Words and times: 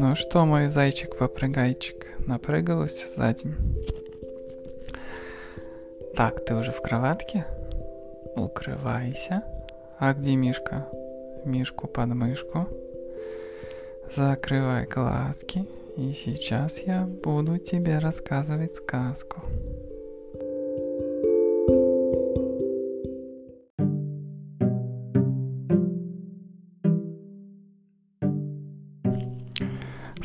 Ну 0.00 0.14
что, 0.14 0.46
мой 0.46 0.68
зайчик-попрыгайчик, 0.68 2.06
напрыгалась 2.24 3.04
за 3.16 3.34
день? 3.34 3.56
Так, 6.14 6.44
ты 6.44 6.54
уже 6.54 6.70
в 6.70 6.80
кроватке? 6.80 7.44
Укрывайся. 8.36 9.42
А 9.98 10.14
где 10.14 10.36
Мишка? 10.36 10.86
Мишку 11.44 11.88
под 11.88 12.14
мышку. 12.14 12.68
Закрывай 14.14 14.86
глазки. 14.86 15.66
И 15.96 16.12
сейчас 16.12 16.78
я 16.78 17.02
буду 17.02 17.58
тебе 17.58 17.98
рассказывать 17.98 18.76
сказку. 18.76 19.42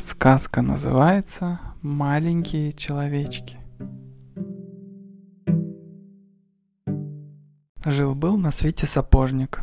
Сказка 0.06 0.60
называется 0.60 1.60
«Маленькие 1.80 2.74
человечки». 2.74 3.56
Жил-был 7.86 8.36
на 8.36 8.52
свете 8.52 8.86
сапожник. 8.86 9.62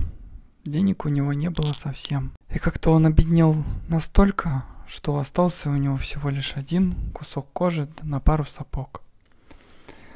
Денег 0.63 1.05
у 1.05 1.09
него 1.09 1.33
не 1.33 1.51
было 1.51 1.73
совсем. 1.73 2.33
И 2.49 2.57
как-то 2.57 2.89
он 2.89 3.05
обеднел 3.05 3.63
настолько, 3.87 4.65
что 4.87 5.19
остался 5.19 5.69
у 5.69 5.75
него 5.75 5.95
всего 5.97 6.31
лишь 6.31 6.57
один 6.57 7.11
кусок 7.11 7.53
кожи 7.53 7.87
на 8.01 8.19
пару 8.19 8.45
сапог. 8.45 9.03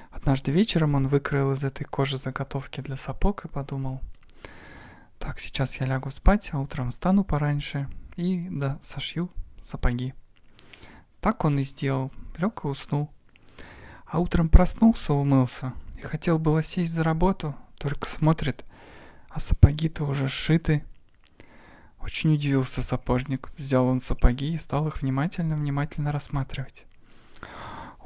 Однажды 0.09 0.51
вечером 0.51 0.95
он 0.95 1.07
выкроил 1.07 1.51
из 1.51 1.63
этой 1.63 1.84
кожи 1.84 2.17
заготовки 2.17 2.81
для 2.81 2.98
сапог 2.98 3.45
и 3.45 3.48
подумал, 3.48 4.01
так, 5.20 5.39
сейчас 5.39 5.79
я 5.79 5.85
лягу 5.85 6.09
спать, 6.09 6.49
а 6.51 6.59
утром 6.59 6.89
встану 6.89 7.23
пораньше 7.23 7.87
и 8.15 8.48
да, 8.49 8.79
сошью 8.81 9.29
сапоги. 9.66 10.13
Так 11.20 11.44
он 11.44 11.60
и 11.60 11.63
сделал, 11.63 12.12
лег 12.38 12.63
и 12.63 12.68
уснул. 12.68 13.10
А 14.05 14.20
утром 14.20 14.48
проснулся, 14.49 15.13
умылся 15.13 15.74
и 15.98 16.02
хотел 16.02 16.40
было 16.40 16.63
сесть 16.63 16.94
за 16.94 17.04
работу, 17.04 17.55
только 17.77 18.08
смотрит, 18.08 18.66
а 19.30 19.40
сапоги-то 19.40 20.04
уже 20.04 20.27
сшиты. 20.27 20.84
Очень 21.99 22.36
удивился 22.36 22.84
сапожник. 22.84 23.49
Взял 23.58 23.86
он 23.88 23.99
сапоги 23.99 24.54
и 24.54 24.58
стал 24.58 24.88
их 24.88 25.02
внимательно-внимательно 25.02 26.12
рассматривать. 26.12 26.86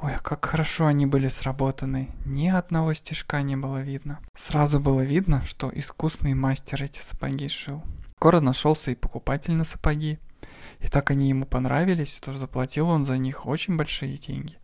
Ой, 0.00 0.14
а 0.14 0.18
как 0.18 0.46
хорошо 0.46 0.86
они 0.86 1.04
были 1.04 1.28
сработаны. 1.28 2.08
Ни 2.24 2.48
одного 2.48 2.94
стежка 2.94 3.42
не 3.42 3.56
было 3.56 3.82
видно. 3.82 4.18
Сразу 4.34 4.80
было 4.80 5.02
видно, 5.02 5.44
что 5.44 5.70
искусный 5.74 6.32
мастер 6.32 6.82
эти 6.82 7.00
сапоги 7.00 7.48
шил. 7.48 7.82
Скоро 8.16 8.40
нашелся 8.40 8.90
и 8.90 8.94
покупатель 8.94 9.52
на 9.52 9.64
сапоги. 9.64 10.18
И 10.80 10.88
так 10.88 11.10
они 11.10 11.28
ему 11.28 11.44
понравились, 11.44 12.16
что 12.16 12.32
заплатил 12.32 12.88
он 12.88 13.04
за 13.04 13.18
них 13.18 13.46
очень 13.46 13.76
большие 13.76 14.16
деньги. 14.16 14.56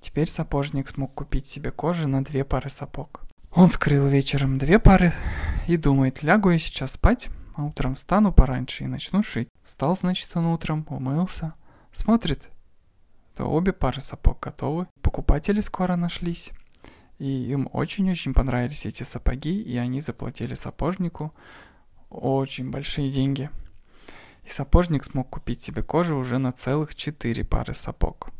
Теперь 0.00 0.28
сапожник 0.28 0.88
смог 0.88 1.14
купить 1.14 1.46
себе 1.46 1.70
кожи 1.70 2.08
на 2.08 2.24
две 2.24 2.44
пары 2.44 2.68
сапог. 2.68 3.22
Он 3.54 3.70
скрыл 3.70 4.08
вечером 4.08 4.58
две 4.58 4.78
пары 4.78 5.12
и 5.68 5.76
думает, 5.76 6.22
лягу 6.22 6.50
я 6.50 6.58
сейчас 6.58 6.92
спать, 6.92 7.28
а 7.54 7.64
утром 7.64 7.94
встану 7.94 8.32
пораньше 8.32 8.84
и 8.84 8.88
начну 8.88 9.22
шить. 9.22 9.48
Встал, 9.62 9.96
значит, 9.96 10.30
он 10.34 10.46
утром, 10.46 10.86
умылся, 10.88 11.54
смотрит, 11.92 12.48
то 13.36 13.44
обе 13.44 13.72
пары 13.72 14.00
сапог 14.00 14.40
готовы. 14.40 14.86
Покупатели 15.02 15.60
скоро 15.60 15.96
нашлись. 15.96 16.50
И 17.18 17.50
им 17.50 17.68
очень-очень 17.72 18.34
понравились 18.34 18.86
эти 18.86 19.04
сапоги, 19.04 19.60
и 19.60 19.76
они 19.76 20.00
заплатили 20.00 20.54
сапожнику 20.54 21.32
очень 22.10 22.70
большие 22.70 23.10
деньги– 23.10 23.50
и 24.44 24.48
сапожник 24.48 25.04
смог 25.04 25.30
купить 25.30 25.62
себе 25.62 25.82
кожу 25.82 26.16
уже 26.16 26.38
на 26.38 26.52
целых 26.52 26.94
четыре 26.94 27.44
пары 27.44 27.74
сапог. 27.74 28.30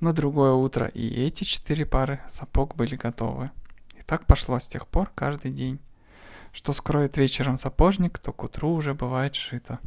На 0.00 0.12
другое 0.12 0.52
утро 0.52 0.86
и 0.86 1.06
эти 1.24 1.44
четыре 1.44 1.86
пары 1.86 2.20
сапог 2.28 2.74
были 2.74 2.96
готовы. 2.96 3.50
И 3.98 4.02
так 4.02 4.26
пошло 4.26 4.58
с 4.58 4.66
тех 4.66 4.88
пор 4.88 5.10
каждый 5.14 5.52
день. 5.52 5.78
Что 6.52 6.72
скроет 6.72 7.16
вечером 7.16 7.56
сапожник, 7.56 8.18
то 8.18 8.32
к 8.32 8.42
утру 8.42 8.72
уже 8.72 8.94
бывает 8.94 9.34
шито. 9.34 9.78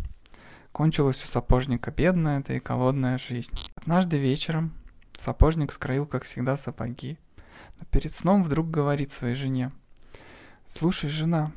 Кончилась 0.72 1.24
у 1.24 1.28
сапожника 1.28 1.92
бедная, 1.92 2.44
да 2.46 2.56
и 2.56 2.60
голодная 2.60 3.18
жизнь. 3.18 3.52
Однажды 3.76 4.18
вечером 4.18 4.74
сапожник 5.18 5.72
скроил, 5.72 6.06
как 6.06 6.24
всегда, 6.24 6.58
сапоги. 6.58 7.18
Но 7.80 7.86
перед 7.92 8.12
сном 8.12 8.44
вдруг 8.44 8.72
говорит 8.72 9.12
своей 9.12 9.36
жене. 9.36 9.72
«Слушай, 10.66 11.10
жена, 11.10 11.52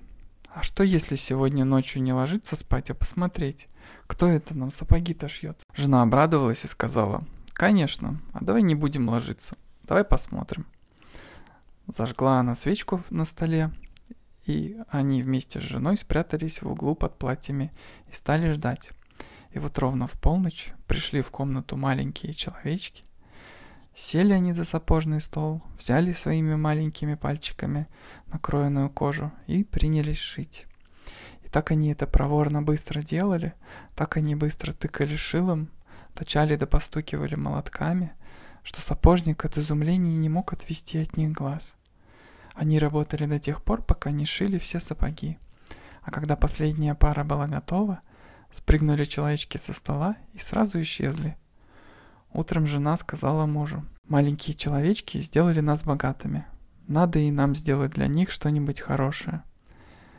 а 0.58 0.62
что 0.64 0.82
если 0.82 1.14
сегодня 1.14 1.64
ночью 1.64 2.02
не 2.02 2.12
ложиться 2.12 2.56
спать, 2.56 2.90
а 2.90 2.94
посмотреть, 2.94 3.68
кто 4.08 4.26
это 4.26 4.58
нам 4.58 4.72
сапоги-то 4.72 5.28
шьет? 5.28 5.62
Жена 5.72 6.02
обрадовалась 6.02 6.64
и 6.64 6.66
сказала, 6.66 7.24
конечно, 7.52 8.20
а 8.32 8.42
давай 8.44 8.62
не 8.62 8.74
будем 8.74 9.08
ложиться, 9.08 9.56
давай 9.84 10.02
посмотрим. 10.02 10.66
Зажгла 11.86 12.40
она 12.40 12.56
свечку 12.56 13.04
на 13.10 13.24
столе, 13.24 13.70
и 14.46 14.76
они 14.88 15.22
вместе 15.22 15.60
с 15.60 15.62
женой 15.62 15.96
спрятались 15.96 16.60
в 16.60 16.66
углу 16.66 16.96
под 16.96 17.16
платьями 17.16 17.70
и 18.10 18.12
стали 18.12 18.50
ждать. 18.50 18.90
И 19.52 19.60
вот 19.60 19.78
ровно 19.78 20.08
в 20.08 20.14
полночь 20.14 20.72
пришли 20.88 21.22
в 21.22 21.30
комнату 21.30 21.76
маленькие 21.76 22.34
человечки 22.34 23.04
Сели 24.00 24.32
они 24.32 24.52
за 24.52 24.64
сапожный 24.64 25.20
стол, 25.20 25.60
взяли 25.76 26.12
своими 26.12 26.54
маленькими 26.54 27.16
пальчиками 27.16 27.88
накроенную 28.28 28.90
кожу 28.90 29.32
и 29.48 29.64
принялись 29.64 30.20
шить. 30.20 30.68
И 31.42 31.48
так 31.48 31.72
они 31.72 31.90
это 31.90 32.06
проворно 32.06 32.62
быстро 32.62 33.02
делали, 33.02 33.54
так 33.96 34.16
они 34.16 34.36
быстро 34.36 34.72
тыкали 34.72 35.16
шилом, 35.16 35.68
точали 36.14 36.54
да 36.54 36.68
постукивали 36.68 37.34
молотками, 37.34 38.12
что 38.62 38.80
сапожник 38.80 39.44
от 39.44 39.58
изумления 39.58 40.14
не 40.14 40.28
мог 40.28 40.52
отвести 40.52 41.02
от 41.02 41.16
них 41.16 41.32
глаз. 41.32 41.74
Они 42.54 42.78
работали 42.78 43.24
до 43.24 43.40
тех 43.40 43.64
пор, 43.64 43.82
пока 43.82 44.12
не 44.12 44.26
шили 44.26 44.58
все 44.58 44.78
сапоги. 44.78 45.38
А 46.02 46.12
когда 46.12 46.36
последняя 46.36 46.94
пара 46.94 47.24
была 47.24 47.48
готова, 47.48 48.02
спрыгнули 48.52 49.02
человечки 49.02 49.56
со 49.56 49.72
стола 49.72 50.14
и 50.34 50.38
сразу 50.38 50.80
исчезли– 50.80 51.36
Утром 52.32 52.66
жена 52.66 52.96
сказала 52.96 53.46
мужу, 53.46 53.84
«Маленькие 54.06 54.54
человечки 54.56 55.18
сделали 55.18 55.60
нас 55.60 55.84
богатыми. 55.84 56.46
Надо 56.86 57.18
и 57.18 57.30
нам 57.30 57.54
сделать 57.54 57.92
для 57.92 58.06
них 58.06 58.30
что-нибудь 58.30 58.80
хорошее. 58.80 59.42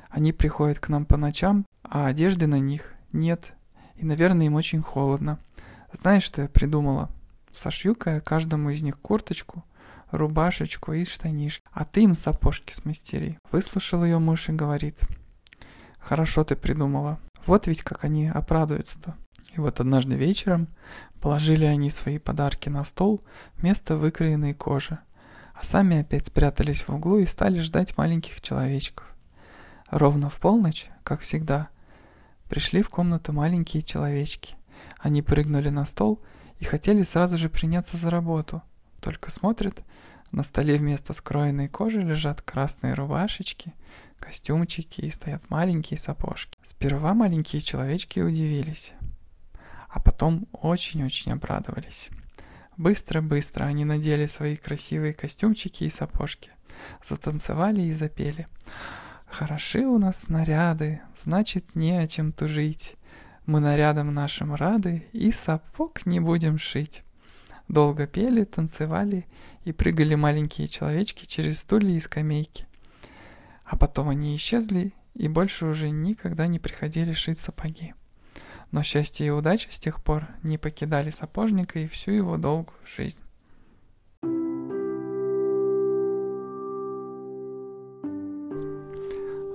Они 0.10 0.34
приходят 0.34 0.80
к 0.80 0.90
нам 0.90 1.06
по 1.06 1.18
ночам, 1.18 1.66
а 1.84 2.08
одежды 2.08 2.48
на 2.48 2.60
них 2.60 2.94
нет, 3.12 3.54
и, 3.96 4.06
наверное, 4.06 4.48
им 4.48 4.56
очень 4.56 4.82
холодно. 4.82 5.40
Знаешь, 5.94 6.24
что 6.24 6.42
я 6.42 6.48
придумала? 6.48 7.10
Сошью-ка 7.52 8.16
я 8.16 8.22
каждому 8.22 8.70
из 8.70 8.82
них 8.82 9.00
курточку, 9.00 9.64
рубашечку 10.12 10.94
и 10.94 11.06
штанишки, 11.06 11.64
а 11.72 11.86
ты 11.86 12.04
им 12.04 12.16
сапожки 12.16 12.74
смастери». 12.74 13.38
Выслушал 13.52 14.04
ее 14.04 14.20
муж 14.20 14.50
и 14.50 14.54
говорит, 14.54 15.00
«Хорошо 16.00 16.44
ты 16.44 16.56
придумала. 16.56 17.20
Вот 17.46 17.68
ведь 17.68 17.84
как 17.84 18.04
они 18.04 18.28
обрадуются-то». 18.28 19.16
И 19.56 19.60
вот 19.60 19.80
однажды 19.80 20.16
вечером 20.16 20.68
положили 21.22 21.66
они 21.66 21.90
свои 21.90 22.18
подарки 22.18 22.70
на 22.70 22.84
стол 22.84 23.22
вместо 23.58 23.98
выкроенной 23.98 24.54
кожи, 24.54 25.00
а 25.54 25.64
сами 25.64 26.02
опять 26.02 26.28
спрятались 26.28 26.84
в 26.84 26.90
углу 26.90 27.20
и 27.20 27.26
стали 27.26 27.60
ждать 27.60 27.98
маленьких 27.98 28.42
человечков. 28.42 29.06
Ровно 29.90 30.30
в 30.30 30.40
полночь, 30.40 30.90
как 31.04 31.22
всегда, 31.22 31.70
пришли 32.48 32.82
в 32.82 32.90
комнату 32.90 33.34
маленькие 33.34 33.84
человечки. 33.84 34.56
Они 35.00 35.22
прыгнули 35.22 35.70
на 35.70 35.86
стол 35.86 36.22
и 36.60 36.66
хотели 36.66 37.04
сразу 37.04 37.38
же 37.38 37.50
приняться 37.50 37.98
за 37.98 38.10
работу. 38.10 38.62
Только 39.02 39.32
смотрят, 39.32 39.84
на 40.32 40.44
столе 40.44 40.78
вместо 40.78 41.14
скроенной 41.14 41.68
кожи 41.68 42.02
лежат 42.02 42.42
красные 42.42 42.94
рубашечки, 42.94 43.74
костюмчики 44.20 45.02
и 45.02 45.10
стоят 45.10 45.50
маленькие 45.50 45.98
сапожки. 45.98 46.58
Сперва 46.62 47.14
маленькие 47.14 47.62
человечки 47.62 48.20
удивились 48.20 48.94
а 49.90 50.00
потом 50.00 50.48
очень-очень 50.52 51.32
обрадовались. 51.32 52.10
Быстро-быстро 52.78 53.66
они 53.66 53.86
надели 53.86 54.28
свои 54.28 54.56
красивые 54.56 55.14
костюмчики 55.14 55.84
и 55.84 55.90
сапожки, 55.90 56.52
затанцевали 57.08 57.82
и 57.82 57.92
запели. 57.92 58.48
«Хороши 59.28 59.86
у 59.86 59.98
нас 59.98 60.28
наряды, 60.28 61.02
значит, 61.22 61.76
не 61.76 61.92
о 61.92 62.08
чем 62.08 62.32
тужить. 62.32 62.96
Мы 63.46 63.60
нарядом 63.60 64.14
нашим 64.14 64.56
рады 64.56 65.06
и 65.12 65.32
сапог 65.32 66.06
не 66.06 66.20
будем 66.20 66.58
шить». 66.58 67.04
Долго 67.68 68.08
пели, 68.08 68.46
танцевали 68.46 69.28
и 69.64 69.72
прыгали 69.72 70.16
маленькие 70.16 70.68
человечки 70.68 71.26
через 71.26 71.60
стулья 71.60 71.96
и 71.96 72.00
скамейки. 72.00 72.66
А 73.64 73.78
потом 73.78 74.10
они 74.10 74.36
исчезли 74.36 74.94
и 75.14 75.28
больше 75.28 75.68
уже 75.68 75.92
никогда 75.92 76.48
не 76.48 76.58
приходили 76.58 77.14
шить 77.14 77.38
сапоги 77.38 77.94
но 78.72 78.84
счастье 78.84 79.28
и 79.28 79.32
удача 79.32 79.72
с 79.72 79.80
тех 79.80 80.04
пор 80.04 80.28
не 80.44 80.58
покидали 80.58 81.10
сапожника 81.10 81.80
и 81.80 81.88
всю 81.88 82.12
его 82.12 82.38
долгую 82.38 82.78
жизнь. 82.86 83.20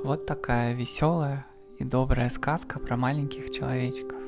Вот 0.05 0.26
такая 0.26 0.75
веселая 0.75 1.46
и 1.78 1.84
добрая 1.84 2.28
сказка 2.28 2.78
про 2.78 2.96
маленьких 2.96 3.50
человечков. 3.50 4.20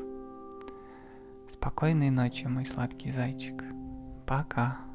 Спокойной 1.50 2.10
ночи, 2.10 2.46
мой 2.46 2.64
сладкий 2.64 3.10
зайчик. 3.10 3.62
Пока. 4.26 4.85